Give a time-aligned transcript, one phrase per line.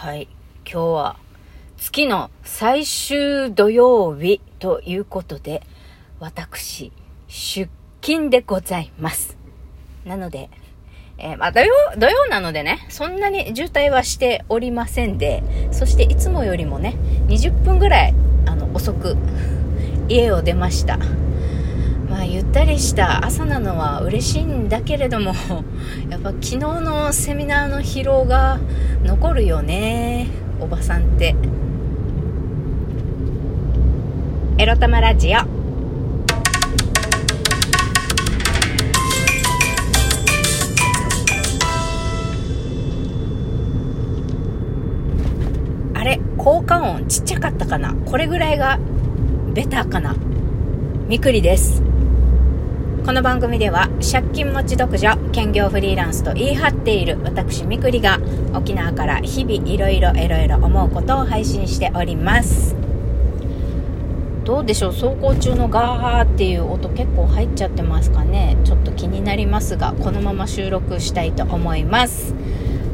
[0.00, 0.28] はい。
[0.64, 1.16] 今日は
[1.76, 5.62] 月の最終土曜日ということで、
[6.20, 6.90] 私、
[7.28, 7.70] 出
[8.00, 9.36] 勤でございます。
[10.06, 10.48] なので、
[11.18, 16.96] えー、まあ、土曜、土曜なのでね、そんなに渋滞はしておりませんで、そしていつもよりもね、
[17.28, 18.14] 20分ぐらい、
[18.46, 19.18] あの、遅く、
[20.08, 20.98] 家を出ました。
[22.50, 25.32] ったりした朝なのは嬉しいんだけれども、
[26.10, 28.58] やっぱ昨日のセミナーの疲労が
[29.04, 30.26] 残るよね、
[30.60, 31.36] おばさんって。
[34.58, 35.38] エロ玉ラジオ。
[45.94, 47.94] あれ効果音ちっちゃかったかな？
[48.06, 48.80] これぐらいが
[49.54, 50.16] ベターかな？
[51.08, 51.89] みくりです。
[53.10, 58.20] この番組では借金持ち独女兼業フリーランスと言い張っている私みくりが
[58.54, 62.76] 沖縄から日々いろいろいろいろ思うことを配信しております。
[64.44, 64.92] どうでしょう？
[64.92, 68.56] 走行中のガーっていう音結構入っちゃってますかね？
[68.64, 72.32] ちょっと気になりますがこのまま収録したいと思います。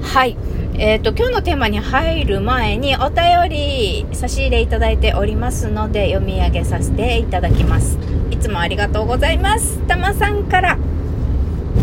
[0.00, 0.36] はい。
[0.76, 7.96] えーと、今日のテーマに入る前にお便り差し入れいただいておりますので読み上げさせていただきます。
[8.32, 9.78] いつもありがとうございます。
[9.86, 10.76] たまさんから。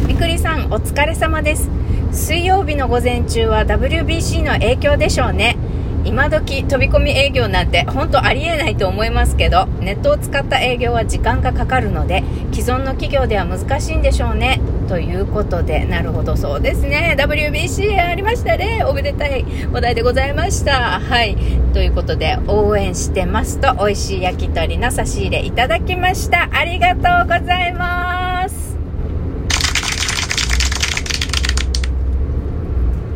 [0.08, 1.70] みくりさんお疲れ様です。
[2.12, 5.56] 水曜日の午前中は WBC の影響でしょうね。
[6.04, 14.60] 今時飛び込み営業なんて本当ありえないと思いますけどネットを使った営業は時間がかかるので既存の企業では難しいんでしょうね。
[14.92, 17.16] ということでなるほどそうですね。
[17.18, 18.84] WBC ありましたね。
[18.84, 21.00] おめでたい話題でございました。
[21.00, 21.38] はい。
[21.72, 26.50] ということで応援してますと美味しい焼き鳥の差し入れいただきました。
[26.52, 28.78] ありがとうございます。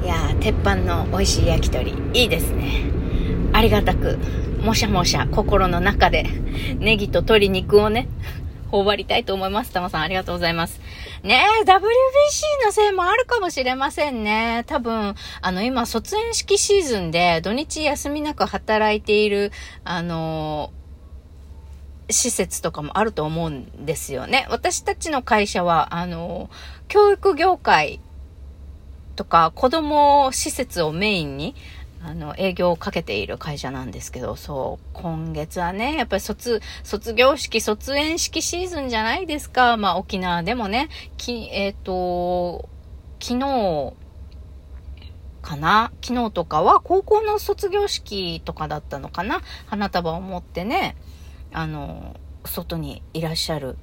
[0.02, 2.86] いやー鉄板の美味しい焼き鳥いいですね。
[3.52, 4.18] ありがたく
[4.64, 6.26] もしゃもしゃ心の中で
[6.80, 8.08] ネギと鶏肉をね
[8.72, 9.74] 頬張りたいと思います。
[9.74, 10.85] たまさんありがとうございます。
[11.26, 11.74] ねえ、WBC
[12.64, 14.64] のせいもあるかもしれませんね。
[14.68, 19.52] 多分、あの、今、卒園式シーズンで、土日休みなく働いている、
[19.84, 20.72] あの
[22.12, 24.46] 施設とかもあると思うんですよね。
[24.52, 26.52] 私たちの会社は、あの、
[26.88, 28.00] 教育業界
[29.16, 31.56] とか子供施設をメインに、
[32.08, 39.76] あの、営業をかけている会社なんですけど、そう、今月はね、やっぱり卒、卒業式、卒園式シーズンじゃないですか。
[39.76, 42.70] まあ、沖縄でもね、き、えっ、ー、と、
[43.20, 43.94] 昨日、
[45.42, 45.92] かな？
[46.04, 49.42] 昨日とかは高校の卒業式とかだったのかな？
[49.66, 50.96] 花束を持ってね、
[51.54, 53.78] あの、外にいらっしゃる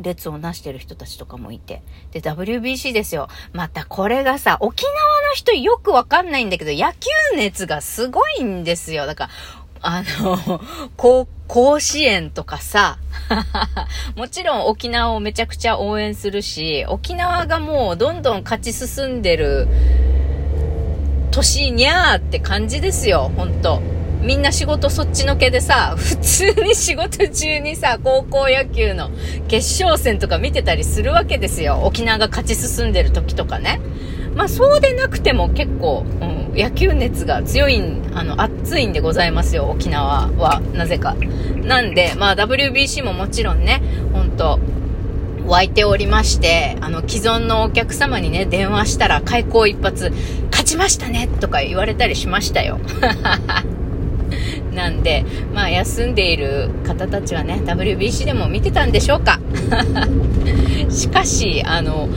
[0.00, 1.82] 列をなしてる人たちとかもいて。
[2.12, 3.28] で、WBC ですよ。
[3.52, 4.94] またこれがさ、沖縄
[5.28, 9.06] の人よくわかんないんだけど、野球熱がすごいんですよ。
[9.06, 9.30] だから、
[9.82, 10.60] あの、
[11.48, 12.98] 甲子園とかさ、
[14.16, 19.68] もちろん沖縄をめちゃくちゃ応援するし、沖縄がもうどんどん勝ち進んでる
[21.30, 23.80] 年にゃーって感じですよ、ほんと。
[24.22, 29.10] みんな仕事そっちのけでさ、普通に仕事中にさ、高校野球の
[29.48, 31.82] 決勝戦とか見てたりするわけですよ。
[31.84, 33.80] 沖縄が勝ち進んでる時とかね。
[34.34, 37.80] まあそうでなくても結構、うん、野球熱が強い、
[38.14, 40.60] あの、熱いんでございますよ、沖縄は。
[40.74, 41.16] なぜか。
[41.62, 44.58] なんで、まあ WBC ももちろんね、ほんと、
[45.46, 50.12] 湧いておりまして、あの、既存のお客様にね、電話したら開口一発、
[50.50, 52.80] 勝ちましたねとか言われたりしましたよ。
[54.76, 59.40] なんで、まあ、休んでいる方たちはね、WBC でも見てたんでしょうか
[60.90, 62.08] しかし、あの、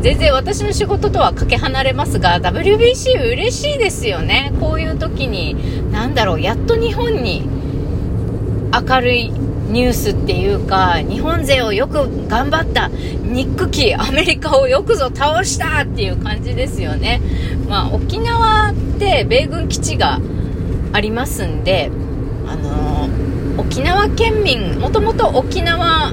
[0.00, 4.52] 全然私の仕事とはかけ離れますが、WBC 嬉しいですよね。
[4.60, 5.56] こういう時に、
[5.92, 7.46] なんだろう、やっと日本に
[8.72, 9.30] 明るい
[9.70, 17.20] ニュースっていうか、日本勢をよく頑張った、ニック機、アメリカをよくぞ倒したっていう感じですよね。
[17.68, 20.20] まあ、沖縄って米軍基地が
[20.92, 21.90] ありますんで、
[22.46, 26.12] あのー、沖縄県民、もともと沖縄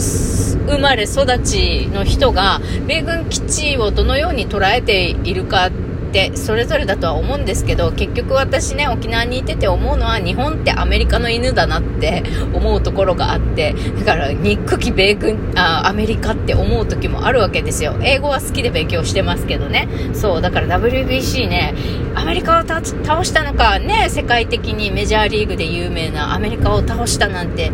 [0.00, 5.70] 生まれ育ちの人が米軍基地をどのように捉えているかっ
[6.12, 12.22] てそれぞれだとは思うんですけど結局私ね沖縄にいてて思うのは日本ってアメリカの犬だなって
[12.52, 13.74] 思うところがあって
[14.04, 17.94] だから憎き米軍あアメリカって思う時もあるわけですよ。
[18.02, 19.88] 英語は好きで勉強してますけどね。
[20.12, 21.74] そうだから WBC ね
[22.14, 22.82] アメリカを倒
[23.24, 27.72] したのかね世界的にメジャーリーグで有名なアメリカを倒したなんて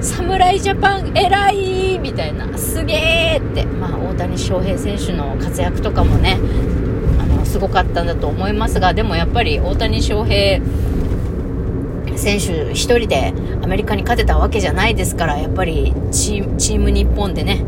[0.00, 6.38] 侍ジャパン偉いみたいなすげーって、まあ、大谷翔平選手の活躍とかもね
[7.20, 10.60] あのすごかったんだと思いますが、でもやっぱり大谷翔平
[12.16, 13.32] 選手1人で
[13.62, 17.64] アメリカに勝てたわけじゃないですから、やっぱりチーム日本でね、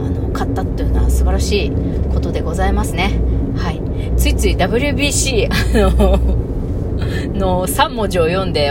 [0.00, 1.72] あの、勝ったっていうのは素晴らしい
[2.12, 3.20] ことでございますね。
[3.56, 3.80] はい。
[4.16, 6.18] ついつい WBC、あの、
[7.34, 8.70] の3文字を読んで、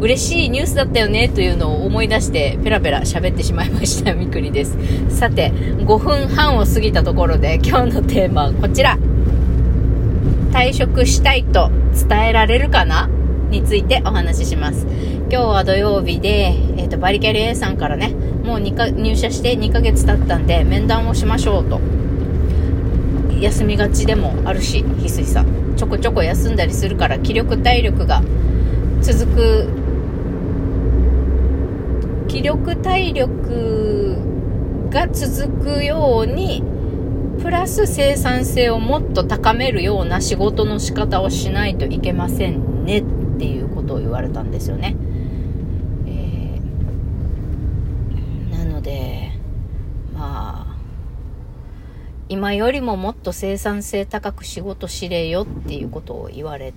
[0.00, 4.14] 嬉しいニュースだったよねというのを思い出してペラペラ喋ってしまいました。
[4.14, 4.76] みくりです。
[5.10, 8.98] さて、5分半を過ぎたところで今日のテーマはこちら。
[10.52, 11.70] 退職したいと
[12.08, 13.08] 伝えられるかな
[13.50, 14.86] についてお話しします。
[15.30, 18.14] 今日は土曜日で、え、ー、と、バリキャリ A さんからね、
[18.44, 21.80] もうか入社して2ヶ月経ったんで、面談をしましょうと。
[23.40, 25.46] 休みがちでもあるし、翡翠さん。
[25.76, 28.22] ちょこちょこ休んだりするから、気力体力が
[29.00, 29.68] 続く、
[32.28, 34.18] 気力体力
[34.90, 36.62] が続くように、
[37.40, 43.04] プラス生産性をもっと高めるような仕事の仕方をしないといけませんねっ
[43.38, 44.96] ていうことを言われたんですよね。
[46.06, 49.32] えー、なので、
[50.14, 50.76] まあ、
[52.28, 56.74] 今よりももっと生産性高く仕事しれよっていうことを言われ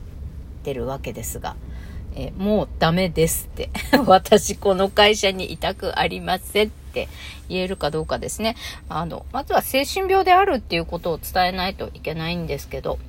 [0.63, 1.55] てるわけですが、
[2.15, 3.69] えもうダメですって。
[4.05, 7.07] 私この会社にいたくありませんって
[7.49, 8.55] 言えるかどうかですね。
[8.89, 12.99] あの、まずは精神病であるっていうことを伝えないといけないんですけど、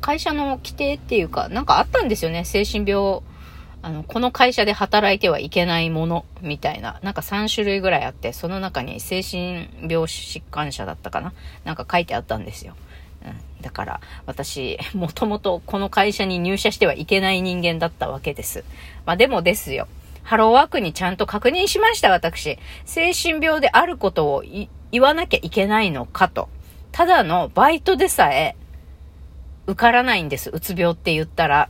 [0.00, 2.44] 会社の規定っていうか、なんかあったんですよね。
[2.44, 3.20] 精神病、
[3.82, 6.98] あの、この会社で働いてはいけないもの、みたいな。
[7.02, 11.32] なんか3種類ぐらいあって、その中に精神病疾患者だったかな
[11.64, 12.74] なんか書いてあったんですよ。
[13.60, 18.64] だから、私、 もともとこの会社に入社してはいけない人間だったわけです。
[19.06, 19.88] まあでもですよ。
[20.22, 22.58] ハローワークにちゃんと確認しました、私。
[22.84, 24.44] 精神病であることを
[24.92, 26.48] 言わなきゃいけないのかと。
[26.92, 28.56] ただのバイトでさえ、
[29.66, 30.50] 受からないんです。
[30.50, 31.68] うつ病って言ったら。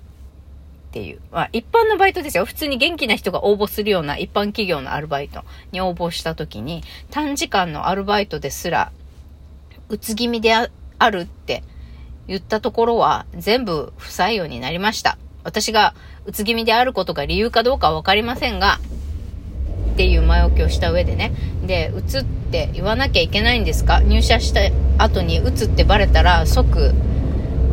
[0.90, 1.20] っていう。
[1.31, 2.44] まあ、一般のバイトですよ。
[2.44, 8.90] 普通に元気な人が応募するような一般企業のアルバイトに応募した時に、短時間のアルバイトですら、
[9.88, 11.62] うつ気味であるって
[12.30, 15.18] 言ったところは全部不採用になりました。
[15.42, 15.94] 私が
[16.26, 18.78] うつ気味であることが理由かどうかはわかりませんが、
[19.94, 21.32] っていう前置きをした上でね。
[21.66, 23.98] で、うつって言わなきゃいけないんですか？
[23.98, 24.60] 入社した
[25.02, 26.94] 後にうつってバレたら即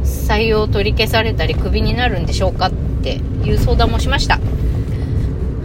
[0.04, 2.72] 採用取り消されたりクビになるんでしょうかっ
[3.04, 4.40] ていう相談もしました。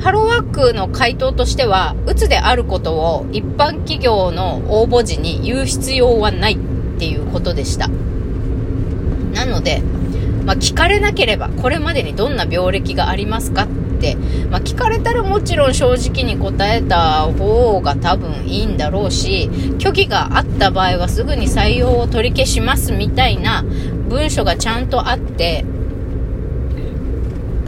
[0.03, 6.59] ハローワークの回答としては、うつであることを一般企業の応募時に言う必要はないっ
[6.99, 7.89] ていうことでした。
[9.33, 9.83] なので、
[10.45, 13.69] まあ、聞かれなければ、これまでにどんな病歴がありますかっ
[14.01, 14.17] て、
[14.51, 19.49] まあ、聞かれたらもちろん正直に答えた方が多分いいんだろうし、
[19.79, 23.65] 虚偽があった場合はすぐに採用を取り消しますみたいな
[24.09, 25.65] 文書がちゃんとあって、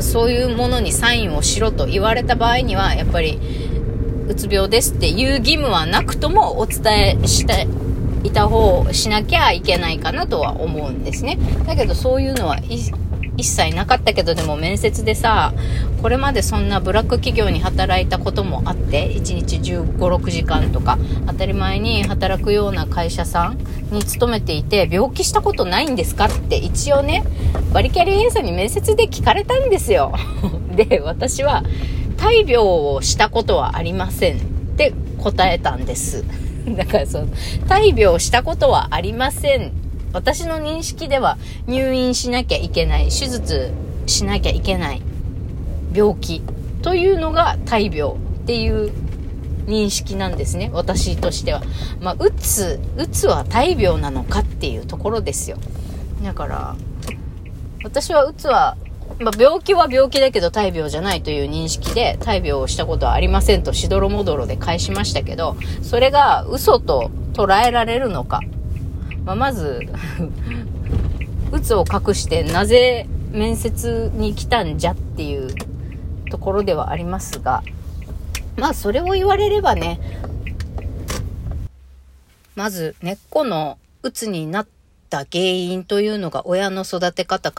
[0.00, 3.38] そういうものにサインをしろと言われた場合には、やっぱり、
[4.28, 7.83] うつ病ですっていう義務はなくともお伝えしてい。
[8.24, 11.38] いた方、しなきゃいけないかなとは思うんですね。
[11.66, 12.58] だけどそういうのは
[13.36, 15.52] 一切なかったけど、でも面接でさ、
[16.02, 23.58] これまでそんなブラック企業に働いたこともあって、1日15、6時間とか、当たり前に働くような会社さん
[23.90, 27.24] に勤めていて、病気したことないんですかって一応ね、
[27.72, 30.14] バリキャリ A さんに面接で聞かれたんですよ。
[30.74, 31.64] で、私は、
[32.16, 34.40] 大病をしたことはありませんっ
[34.76, 36.24] て答えたんです。
[36.76, 37.28] だからその、
[37.68, 39.72] 大病したことはありません。
[40.12, 43.72] 私の認識では入院しなきゃいけない、手術
[44.06, 45.02] しなきゃいけない
[45.92, 46.42] 病気
[46.82, 48.16] というのが大病っ
[48.46, 48.92] ていう
[49.66, 50.70] 認識なんですね。
[50.72, 51.62] 私としては。
[52.00, 55.56] まあ、うつ、うつは大病なのかっていうところですよ。
[56.22, 56.76] だから、
[57.82, 58.76] 私はうつは
[59.20, 68.40] まあ、病気は病気だけど大病じゃないという認識で大病をしたことはありませんとしどろもどろで返しましたけど、それが嘘と捉えられるのか。
[69.24, 69.88] まあ、まず
[71.52, 75.54] 鬱を隠してなぜ面接に来たんじゃっていう
[76.30, 77.62] ところではありますが、
[78.56, 80.00] まあそれを言われればね、
[82.54, 84.66] まず根っこの鬱になっ
[85.10, 87.52] た原因というのが親の育て方、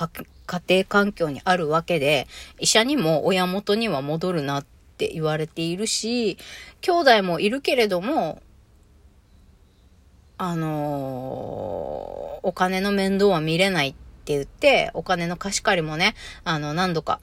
[0.46, 2.28] 家庭環境にあるわけで、
[2.60, 4.66] 医者にも親元には戻るなっ
[4.98, 6.38] て言われているし、
[6.82, 8.42] 兄弟もいるけれども、
[10.38, 17.20] あのー、お金の面倒は見れないって言って、お金の貸し借りもね、あの、何度か、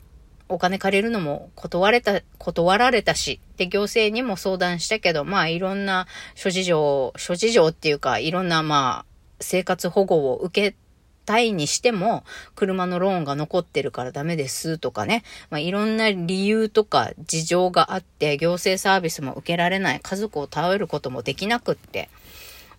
[0.48, 10.76] お金借りるのも断れた、断られたし、で、行政にも相談したけど、まあ、いろんな諸事情、諸事情っていうか、いろんな、まあ、生活保護を受け
[11.24, 12.24] たいにしても、
[12.54, 15.22] 車のローンが残ってるからダメですとかね。
[15.50, 22.08] まあ、いろんな理由とか事情があって、行政サービスも受けられない、家族を頼ることもできなくって、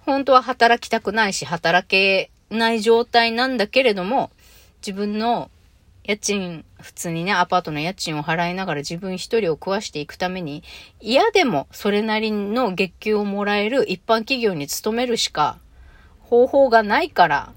[0.05, 4.31] 本当は働きたくないし、働けない状態なんだけれども、
[4.81, 5.49] 自分の
[6.05, 10.61] 家賃、普通にね、アパートの家賃を払いながら自分一人を食わしていくために、
[10.99, 15.59] 嫌でもそれなりの月給をもらえる一般企業に勤めるしか
[16.19, 17.53] 方法がないから、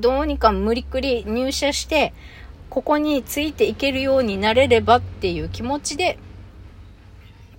[0.00, 2.12] どうにか無理くり入社して、
[2.70, 6.18] ここについていけるようになれればっていう気持ちで、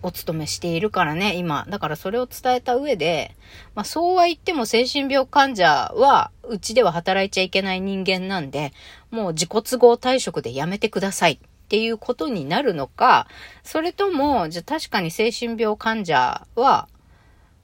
[0.01, 1.65] お勤めしているからね、今。
[1.69, 3.35] だからそれを伝えた上で、
[3.75, 8.71] まあそうは言っても精神病患者は、うちでは働いちゃいけない人間なんで、
[9.11, 13.27] もう自己都合退職でやめてくださいっていうことになるのか、
[13.63, 16.87] それとも、じゃ確かに精神病患者は、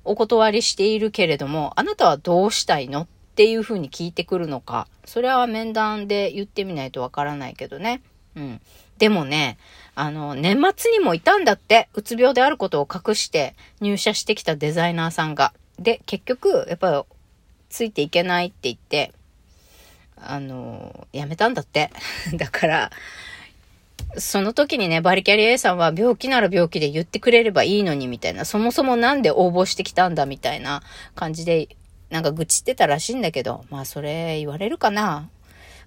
[0.03, 4.87] お断りしているけれども、あなたはどうしたいのっっていうふうに聞いてくるのか。
[5.03, 8.01] それは面談で言ってみないとわからないけどね。
[8.37, 8.61] うん。
[8.97, 9.57] でもね、
[9.93, 15.51] あの、年末にもいたんだって、うつ病であることを隠して入社してきたデザイナーさんが。
[15.77, 17.01] で、結局、やっぱり、
[17.67, 19.11] ついていけないって言って、
[20.15, 21.91] あの、辞めたんだって。
[22.35, 22.91] だから、
[24.17, 30.83] その時にね、バリキャリ A さんは病気なら病気で言ってくれればいいのにみたいな、そもそもなんで応募してきたんだみたいな
[31.15, 31.67] 感じで
[32.15, 35.29] なんか愚痴ってたらしいんだけど、まあそれ言われるかな。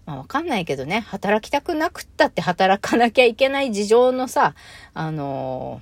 [0.04, 4.54] まあわかんないけどね、働きたくなくったって働かなきゃいけない事情のさ、
[4.92, 5.80] あの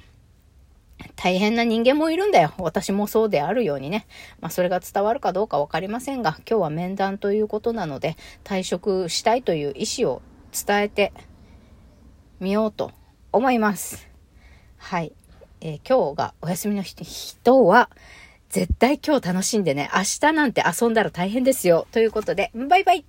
[1.01, 2.53] ー、大変な人間もいるんだよ。
[2.59, 4.07] 私もそうであるようにね。
[4.41, 10.23] まあそれが伝わるかどうかわかりませんが、今日は面談ということなので、退職したいという意思を
[10.53, 11.13] 伝えて
[12.39, 12.93] みようと
[13.33, 14.07] 思います。
[14.77, 15.13] はい。
[15.61, 17.91] えー、今日がお休みの人は、
[18.57, 21.87] 絶対今日楽しんでね、明日なんて遊んだら大変ですよ。
[21.93, 23.05] ということで、バイバイ